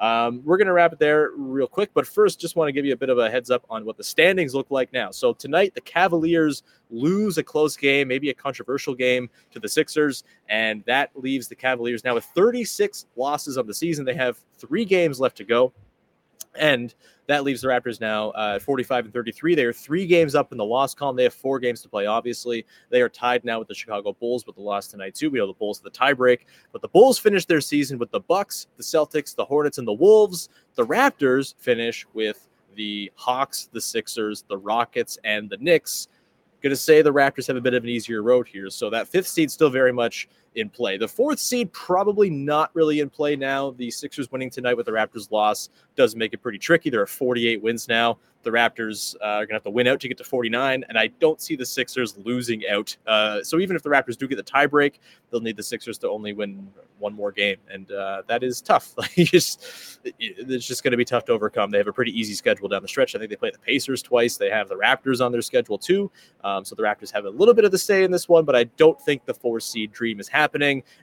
[0.00, 1.90] Um, we're going to wrap it there real quick.
[1.92, 3.98] But first, just want to give you a bit of a heads up on what
[3.98, 5.10] the standings look like now.
[5.10, 10.24] So tonight, the Cavaliers lose a close game, maybe a controversial game to the Sixers,
[10.48, 14.06] and that leaves the Cavaliers now with 36 losses on the season.
[14.06, 15.72] They have three games left to go.
[16.56, 16.94] And
[17.26, 19.54] that leaves the Raptors now uh, at 45 and 33.
[19.54, 21.14] They are three games up in the loss column.
[21.14, 22.66] They have four games to play, obviously.
[22.90, 25.30] They are tied now with the Chicago Bulls with the loss tonight, too.
[25.30, 26.40] We know the Bulls have the tiebreak.
[26.72, 29.92] But the Bulls finish their season with the Bucks, the Celtics, the Hornets, and the
[29.92, 30.48] Wolves.
[30.74, 36.08] The Raptors finish with the Hawks, the Sixers, the Rockets, and the Knicks.
[36.62, 38.70] Going to say the Raptors have a bit of an easier road here.
[38.70, 40.96] So that fifth seed still very much in play.
[40.96, 43.70] The fourth seed probably not really in play now.
[43.72, 46.90] The Sixers winning tonight with the Raptors loss does make it pretty tricky.
[46.90, 48.18] There are 48 wins now.
[48.42, 50.98] The Raptors uh, are going to have to win out to get to 49, and
[50.98, 52.96] I don't see the Sixers losing out.
[53.06, 54.94] Uh, so even if the Raptors do get the tiebreak,
[55.30, 56.66] they'll need the Sixers to only win
[56.98, 58.94] one more game, and uh, that is tough.
[59.00, 59.64] Like just,
[60.18, 61.70] it's just going to be tough to overcome.
[61.70, 63.14] They have a pretty easy schedule down the stretch.
[63.14, 64.36] I think they play the Pacers twice.
[64.36, 66.10] They have the Raptors on their schedule too,
[66.44, 68.44] um, so the Raptors have a little bit of the say in this one.
[68.44, 70.39] But I don't think the four seed dream is happening.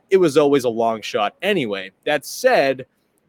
[0.10, 1.92] It was always a long shot anyway.
[2.06, 2.86] That said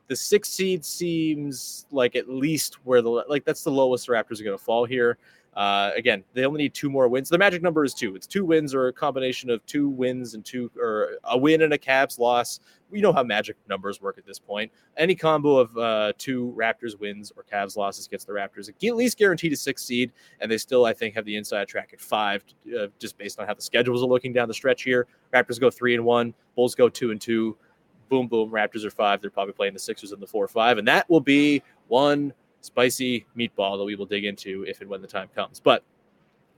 [0.08, 4.40] the six seed seems like at least where the like that's the lowest the Raptors
[4.40, 5.18] are going to fall here.
[5.58, 7.28] Uh, again, they only need two more wins.
[7.28, 8.14] The magic number is two.
[8.14, 11.72] It's two wins or a combination of two wins and two or a win and
[11.72, 12.60] a Cavs loss.
[12.90, 14.70] We know how magic numbers work at this point.
[14.96, 19.18] Any combo of uh, two Raptors wins or Cavs losses gets the Raptors at least
[19.18, 22.44] guaranteed a six seed, and they still, I think, have the inside track at five,
[22.78, 25.08] uh, just based on how the schedules are looking down the stretch here.
[25.34, 27.56] Raptors go three and one, Bulls go two and two
[28.08, 29.20] boom, boom, Raptors are five.
[29.20, 30.78] They're probably playing the Sixers in the four five.
[30.78, 35.02] And that will be one spicy meatball that we will dig into if and when
[35.02, 35.60] the time comes.
[35.60, 35.82] But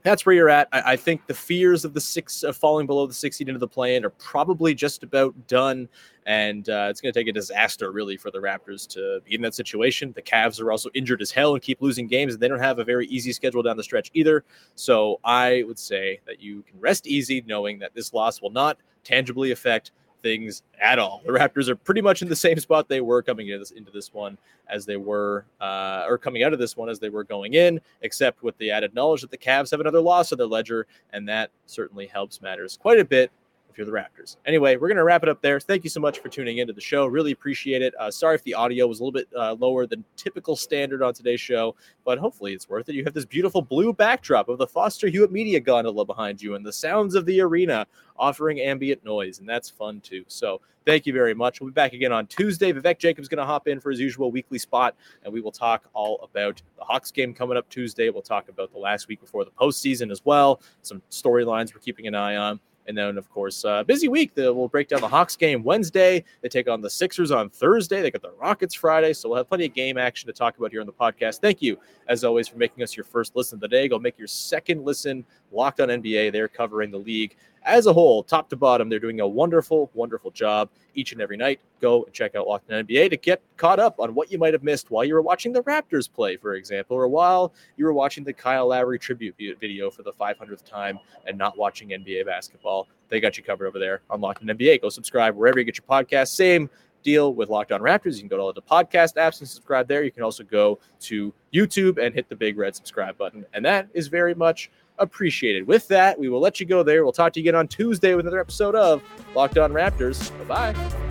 [0.03, 0.67] that's where you're at.
[0.71, 3.59] I, I think the fears of the six of falling below the six seed into
[3.59, 5.87] the play-in are probably just about done,
[6.25, 9.41] and uh, it's going to take a disaster really for the Raptors to be in
[9.41, 10.11] that situation.
[10.15, 12.79] The Cavs are also injured as hell and keep losing games, and they don't have
[12.79, 14.43] a very easy schedule down the stretch either.
[14.75, 18.77] So I would say that you can rest easy knowing that this loss will not
[19.03, 19.91] tangibly affect
[20.21, 21.21] things at all.
[21.25, 23.91] The Raptors are pretty much in the same spot they were coming into this, into
[23.91, 27.23] this one as they were, uh, or coming out of this one as they were
[27.23, 30.47] going in, except with the added knowledge that the Cavs have another loss on their
[30.47, 33.31] ledger, and that certainly helps matters quite a bit
[33.71, 34.37] if you're the Raptors.
[34.45, 35.59] Anyway, we're going to wrap it up there.
[35.59, 37.05] Thank you so much for tuning into the show.
[37.05, 37.93] Really appreciate it.
[37.99, 41.13] Uh, sorry if the audio was a little bit uh, lower than typical standard on
[41.13, 42.95] today's show, but hopefully it's worth it.
[42.95, 46.65] You have this beautiful blue backdrop of the Foster Hewitt Media gondola behind you and
[46.65, 50.23] the sounds of the arena offering ambient noise, and that's fun too.
[50.27, 51.59] So thank you very much.
[51.59, 52.71] We'll be back again on Tuesday.
[52.71, 55.85] Vivek Jacobs going to hop in for his usual weekly spot, and we will talk
[55.93, 58.09] all about the Hawks game coming up Tuesday.
[58.09, 62.07] We'll talk about the last week before the postseason as well, some storylines we're keeping
[62.07, 62.59] an eye on.
[62.91, 64.33] And then, of course, uh, busy week.
[64.33, 66.25] The, we'll break down the Hawks game Wednesday.
[66.41, 68.01] They take on the Sixers on Thursday.
[68.01, 69.13] They got the Rockets Friday.
[69.13, 71.39] So we'll have plenty of game action to talk about here on the podcast.
[71.39, 71.79] Thank you,
[72.09, 73.87] as always, for making us your first listen of the day.
[73.87, 76.31] Go make your second listen locked on NBA.
[76.31, 78.89] They're covering the league as a whole, top to bottom.
[78.89, 81.59] They're doing a wonderful, wonderful job each and every night.
[81.79, 84.53] Go and check out Locked on NBA to get caught up on what you might
[84.53, 87.93] have missed while you were watching the Raptors play, for example, or while you were
[87.93, 92.87] watching the Kyle Lowry tribute video for the 500th time and not watching NBA basketball.
[93.09, 94.81] They got you covered over there on Locked on NBA.
[94.81, 96.29] Go subscribe wherever you get your podcast.
[96.29, 96.69] Same
[97.03, 98.15] deal with Locked On Raptors.
[98.15, 100.03] You can go to all the podcast apps and subscribe there.
[100.03, 103.45] You can also go to YouTube and hit the big red subscribe button.
[103.53, 105.67] And that is very much appreciated.
[105.67, 107.03] With that, we will let you go there.
[107.03, 109.03] We'll talk to you again on Tuesday with another episode of
[109.35, 110.31] Locked On Raptors.
[110.47, 111.10] Bye bye.